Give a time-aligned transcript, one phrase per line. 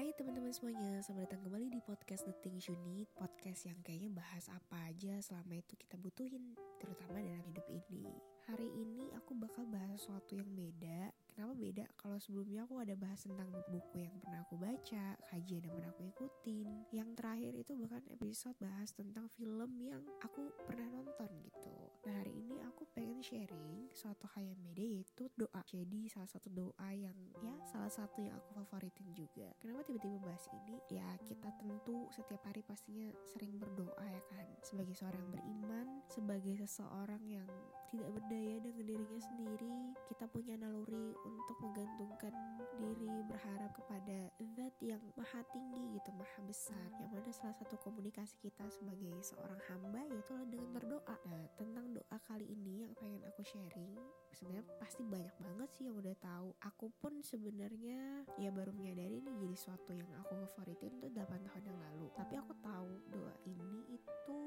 [0.00, 4.08] Hai teman-teman semuanya, selamat datang kembali di podcast The Things You Need Podcast yang kayaknya
[4.08, 8.08] bahas apa aja selama itu kita butuhin Terutama dalam hidup ini.
[8.48, 11.84] Hari ini aku bakal bahas sesuatu yang beda Kenapa beda?
[11.96, 16.02] Kalau sebelumnya aku ada bahas tentang buku yang pernah aku baca Kajian yang pernah aku
[16.10, 16.68] ikutin.
[16.90, 21.74] Yang terakhir itu bahkan episode bahas tentang film yang aku pernah nonton gitu.
[22.08, 25.62] Nah hari ini aku pengen sharing suatu hal yang beda yaitu doa.
[25.68, 29.52] Jadi salah satu doa yang ya salah satu yang aku favoritin juga.
[29.62, 30.76] Kenapa tiba-tiba bahas ini?
[30.90, 34.46] Ya kita tentu setiap hari pastinya sering berdoa ya kan?
[34.64, 37.48] Sebagai seorang beriman, sebagai seseorang yang
[37.90, 39.74] tidak berdaya dengan dirinya sendiri
[40.06, 42.34] Kita punya naluri untuk menggantungkan
[42.80, 48.36] diri berharap kepada zat yang maha tinggi gitu, maha besar Yang mana salah satu komunikasi
[48.40, 51.16] kita sebagai seorang hamba yaitu dengan berdoa.
[51.28, 53.92] Nah tentang doa kali ini yang pengen aku sharing
[54.32, 56.48] sebenarnya pasti banyak banget sih yang udah tahu.
[56.64, 61.64] Aku pun sebenarnya ya baru menyadari ini jadi suatu yang aku favoritin tuh 8 tahun
[61.68, 62.06] yang lalu.
[62.16, 64.38] Tapi aku tahu doa ini itu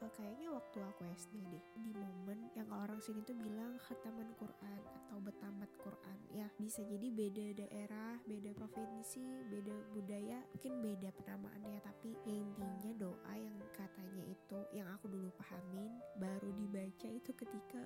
[0.00, 1.64] uh, kayaknya waktu aku SD deh.
[1.76, 6.05] Di momen yang orang sini tuh bilang khataman Quran atau betamat Quran
[6.36, 11.80] ya bisa jadi beda daerah beda provinsi beda budaya mungkin beda penamaannya.
[11.80, 17.82] Tapi ya intinya doa yang katanya itu yang aku dulu pahamin baru dibaca itu ketika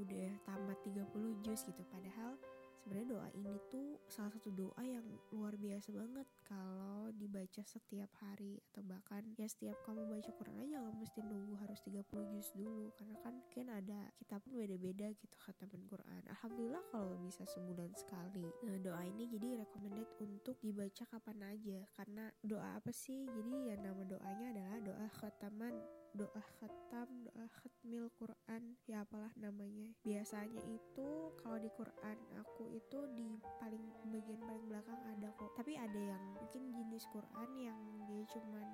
[0.00, 1.82] udah tamat 30 juz gitu.
[1.92, 2.40] Padahal
[2.82, 6.26] sebenarnya doa ini tuh salah satu doa yang luar biasa banget.
[6.42, 11.54] Kalau dibaca setiap hari atau bahkan ya setiap kamu baca Quran aja nggak mesti nunggu
[11.62, 12.02] harus 30
[12.34, 12.90] juz dulu.
[12.98, 16.22] Karena kan kan ada kita pun beda-beda gitu khataman Quran.
[16.26, 18.50] Alhamdulillah kalau bisa sebulan sekali.
[18.66, 21.78] Nah doa ini jadi recommended untuk dibaca kapan aja.
[21.94, 23.30] Karena doa apa sih?
[23.30, 29.96] Jadi ya nama doanya adalah doa khataman doa khatam, doa khatmil Quran, ya apalah namanya.
[30.04, 31.08] Biasanya itu
[31.40, 35.52] kalau di Quran aku itu di paling bagian paling belakang ada kok.
[35.56, 38.68] Tapi ada yang mungkin jenis Quran yang dia cuman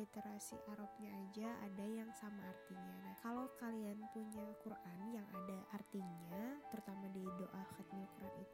[0.00, 2.94] literasi Arabnya aja ada yang sama artinya.
[3.04, 7.99] Nah, kalau kalian punya Quran yang ada artinya, terutama di doa khatmil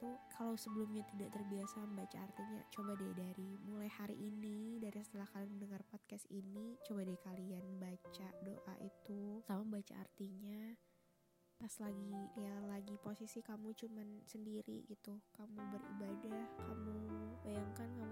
[0.07, 5.27] itu, kalau sebelumnya tidak terbiasa membaca artinya, coba deh dari mulai hari ini, dari setelah
[5.35, 10.79] kalian mendengar podcast ini, coba deh kalian baca doa itu sama baca artinya.
[11.59, 16.96] Pas lagi ya lagi posisi kamu cuman sendiri gitu kamu beribadah kamu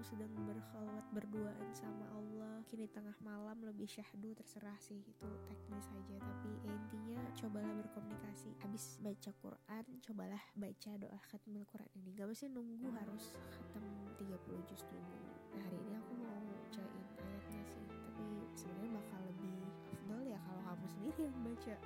[0.04, 2.60] sedang berkhalwat berduaan sama Allah.
[2.68, 8.52] Kini tengah malam lebih syahdu terserah sih itu teknis saja tapi ya intinya cobalah berkomunikasi.
[8.60, 12.12] Habis baca Quran cobalah baca doa khatmil Quran ini.
[12.20, 13.84] Gak mesti nunggu harus khatam
[14.20, 15.08] 30 juz dulu.
[15.56, 17.84] Nah hari ini aku mau bacain ayatnya sih.
[17.88, 18.28] Tapi
[18.60, 19.56] sebenarnya bakal lebih
[19.88, 21.76] afdol ya kalau kamu sendiri yang baca.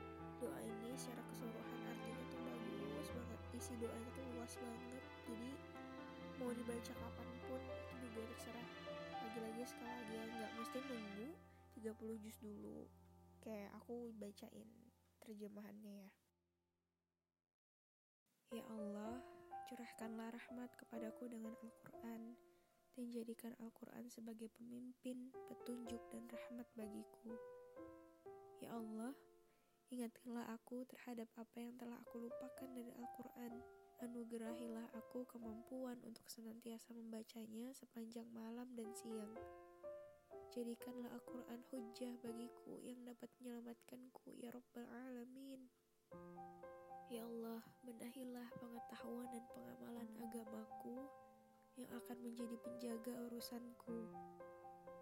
[0.42, 2.40] Doa ini secara keseluruhan artinya tuh
[2.82, 3.40] bagus banget.
[3.54, 5.02] Isi doanya tuh luas banget.
[5.30, 5.50] Jadi
[6.38, 7.62] mau dibaca kapan pun
[8.18, 8.68] juga terserah
[9.22, 11.28] lagi-lagi sekali lagi nggak mesti nunggu
[11.78, 12.78] 30 juz dulu
[13.46, 14.68] kayak aku bacain
[15.22, 16.10] terjemahannya ya
[18.48, 19.20] Ya Allah,
[19.68, 22.32] curahkanlah rahmat kepadaku dengan Al-Quran
[22.96, 27.36] dan jadikan Al-Quran sebagai pemimpin, petunjuk, dan rahmat bagiku.
[28.64, 29.12] Ya Allah,
[29.88, 33.52] Ingatkanlah aku terhadap apa yang telah aku lupakan dari Al-Quran.
[33.98, 39.34] Anugerahilah aku kemampuan untuk senantiasa membacanya sepanjang malam dan siang.
[40.54, 45.66] Jadikanlah Al-Quran hujah bagiku yang dapat menyelamatkanku, ya Rabbal Alamin.
[47.10, 51.04] Ya Allah, benahilah pengetahuan dan pengamalan agamaku
[51.74, 54.08] yang akan menjadi penjaga urusanku.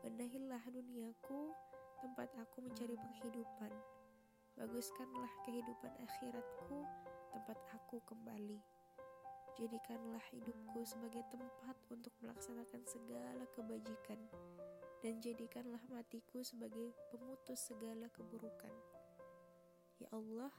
[0.01, 1.53] Benahilah duniaku,
[2.01, 3.73] tempat aku mencari penghidupan
[4.57, 6.81] Baguskanlah kehidupan akhiratku,
[7.29, 8.76] tempat aku kembali.
[9.57, 14.21] Jadikanlah hidupku sebagai tempat untuk melaksanakan segala kebajikan,
[15.01, 18.75] dan jadikanlah matiku sebagai pemutus segala keburukan.
[19.97, 20.53] Ya Allah,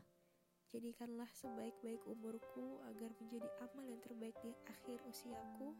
[0.73, 5.77] jadikanlah sebaik-baik umurku agar menjadi amal yang terbaik di akhir usiaku.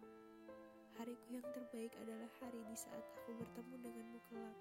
[1.01, 4.58] Hariku yang terbaik adalah hari di saat aku bertemu denganmu kelak.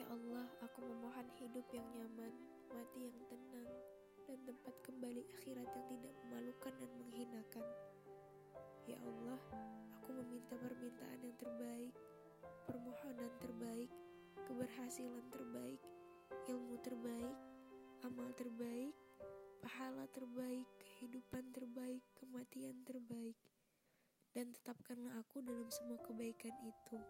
[0.00, 2.32] Ya Allah, aku memohon hidup yang nyaman,
[2.72, 3.68] mati yang tenang,
[4.24, 4.67] dan tempat
[5.48, 7.66] akhirat yang tidak memalukan dan menghinakan.
[8.84, 9.40] Ya Allah,
[9.96, 11.94] aku meminta permintaan yang terbaik,
[12.68, 13.88] permohonan terbaik,
[14.44, 15.80] keberhasilan terbaik,
[16.52, 17.32] ilmu terbaik,
[18.04, 18.92] amal terbaik,
[19.64, 23.40] pahala terbaik, kehidupan terbaik, kematian terbaik,
[24.36, 27.00] dan tetapkanlah aku dalam semua kebaikan itu.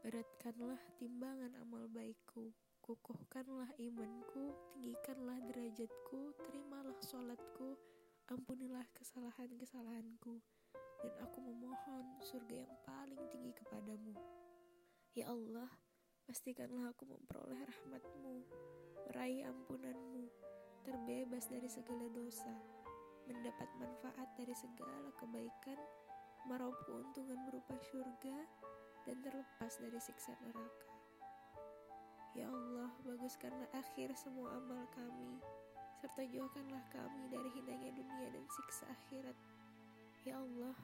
[0.00, 2.56] Beratkanlah timbangan amal baikku
[2.90, 7.78] kukuhkanlah imanku, tinggikanlah derajatku, terimalah sholatku,
[8.26, 10.42] ampunilah kesalahan-kesalahanku,
[10.98, 14.10] dan aku memohon surga yang paling tinggi kepadamu.
[15.14, 15.70] Ya Allah,
[16.26, 18.42] pastikanlah aku memperoleh rahmatmu,
[19.06, 20.26] meraih ampunanmu,
[20.82, 22.58] terbebas dari segala dosa,
[23.30, 25.78] mendapat manfaat dari segala kebaikan,
[26.50, 28.38] meraup keuntungan berupa surga,
[29.06, 30.99] dan terlepas dari siksa neraka.
[32.38, 35.42] Ya Allah, baguskanlah akhir semua amal kami,
[35.98, 39.36] serta jauhkanlah kami dari hinanya dunia dan siksa akhirat.
[40.22, 40.76] Ya Allah,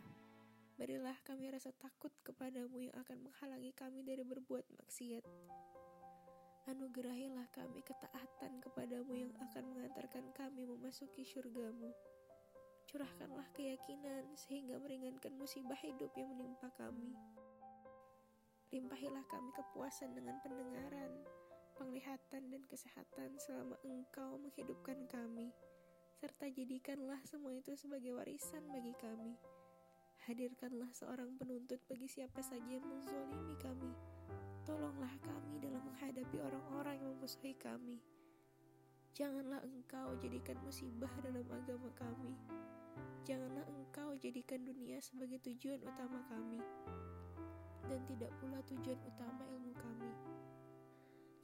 [0.77, 5.25] Berilah kami rasa takut kepadamu yang akan menghalangi kami dari berbuat maksiat.
[6.69, 11.97] Anugerahilah kami ketaatan kepadamu yang akan mengantarkan kami memasuki syurgamu.
[12.93, 17.17] Curahkanlah keyakinan sehingga meringankan musibah hidup yang menimpa kami.
[18.77, 21.13] Limpahilah kami kepuasan dengan pendengaran,
[21.81, 25.49] penglihatan, dan kesehatan selama engkau menghidupkan kami.
[26.21, 29.33] Serta jadikanlah semua itu sebagai warisan bagi kami
[30.27, 33.95] Hadirkanlah seorang penuntut bagi siapa saja yang menzolimi kami.
[34.67, 38.03] Tolonglah kami dalam menghadapi orang-orang yang memusuhi kami.
[39.15, 42.35] Janganlah engkau jadikan musibah dalam agama kami.
[43.23, 46.59] Janganlah engkau jadikan dunia sebagai tujuan utama kami.
[47.87, 50.13] Dan tidak pula tujuan utama ilmu kami.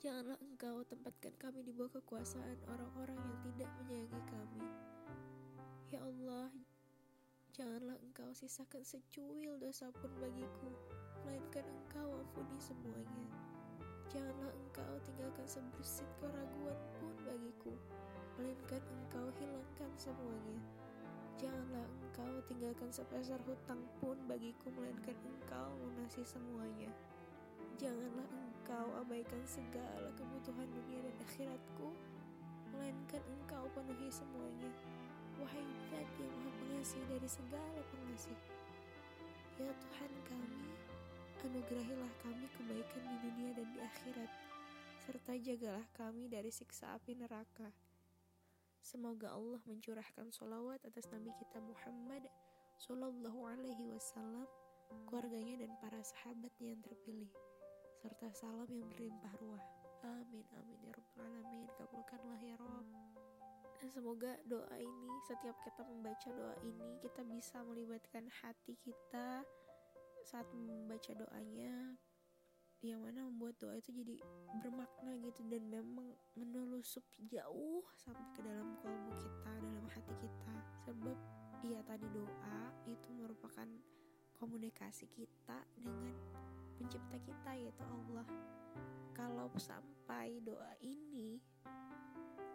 [0.03, 4.65] Janganlah engkau tempatkan kami di bawah kekuasaan orang-orang yang tidak menyayangi kami.
[5.95, 6.51] Ya Allah,
[7.53, 10.73] Janganlah engkau sisakan secuil dosa pun bagiku,
[11.21, 13.29] melainkan engkau ampuni semuanya.
[14.09, 17.77] Janganlah engkau tinggalkan sebersit keraguan pun bagiku,
[18.41, 20.65] melainkan engkau hilangkan semuanya.
[21.41, 26.93] Janganlah engkau tinggalkan sepeser hutang pun bagiku, melainkan engkau lunasi semuanya.
[27.81, 31.89] Janganlah engkau abaikan segala kebutuhan dunia dan akhiratku,
[32.73, 34.71] melainkan engkau penuhi semuanya.
[35.41, 38.39] Wahai zat yang maha pengasih dari segala pengasih.
[39.57, 40.69] Ya Tuhan kami,
[41.43, 44.31] anugerahilah kami kebaikan di dunia dan di akhirat,
[45.03, 47.92] serta jagalah kami dari siksa api neraka.
[48.83, 52.27] Semoga Allah mencurahkan solawat atas Nabi kita Muhammad
[52.83, 54.51] Sallallahu Alaihi Wasallam,
[55.07, 57.31] keluarganya dan para sahabatnya yang terpilih,
[58.03, 59.65] serta salam yang berlimpah ruah.
[60.03, 61.71] Amin amin ya rabbal alamin.
[61.79, 62.91] Kabulkanlah ya Rabb.
[63.87, 69.47] Semoga doa ini, setiap kita membaca doa ini, kita bisa melibatkan hati kita
[70.27, 71.99] saat membaca doanya,
[72.83, 74.19] yang mana membuat doa itu jadi
[74.59, 80.55] bermakna gitu dan memang menelusup jauh sampai ke dalam kolbu kita, dalam hati kita.
[80.83, 81.19] Sebab
[81.63, 83.71] iya tadi doa itu merupakan
[84.35, 86.11] komunikasi kita dengan
[86.75, 88.27] pencipta kita yaitu Allah.
[89.15, 91.39] Kalau sampai doa ini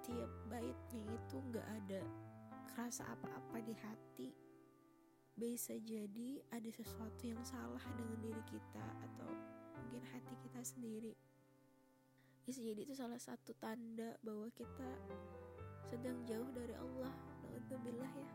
[0.03, 2.03] tiap baitnya itu nggak ada
[2.67, 4.29] kerasa apa-apa di hati
[5.37, 9.29] bisa jadi ada sesuatu yang salah dengan diri kita atau
[9.83, 11.13] mungkin hati kita sendiri.
[12.47, 14.89] Bisa jadi itu salah satu tanda bahwa kita
[15.85, 17.13] sedang jauh dari Allah.
[17.53, 18.29] Alhamdulillah ya.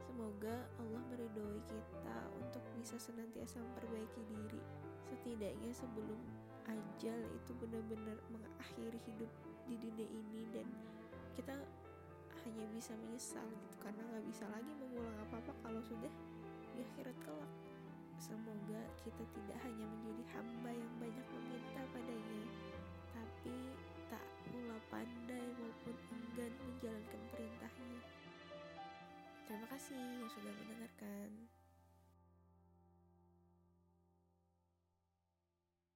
[0.00, 4.62] Semoga Allah meridhoi kita untuk bisa senantiasa memperbaiki diri
[5.10, 6.20] Setidaknya sebelum
[6.70, 9.30] ajal itu benar-benar mengakhiri hidup
[9.66, 10.66] di dunia ini dan
[11.34, 11.58] kita
[12.46, 13.76] hanya bisa menyesal gitu.
[13.82, 16.12] Karena nggak bisa lagi mengulang apa-apa kalau sudah
[16.78, 17.52] di akhirat kelak.
[18.22, 20.22] Semoga kita tidak hanya menjadi
[29.80, 30.79] 是，也是我们的